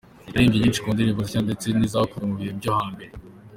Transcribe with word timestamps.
Yaririmbye 0.33 0.57
nyinshi 0.61 0.83
mu 0.83 0.91
ndirimbo 0.95 1.21
ze 1.23 1.27
nshya 1.29 1.41
ndetse 1.47 1.65
n’izakunzwe 1.69 2.27
mu 2.29 2.35
bihe 2.39 2.51
byo 2.59 2.71
hambere. 2.79 3.11